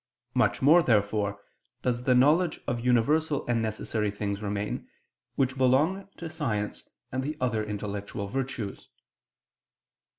[0.33, 1.39] Much more, therefore,
[1.83, 4.89] does the knowledge of universal and necessary things remain,
[5.35, 8.89] which belong to science and the other intellectual virtues.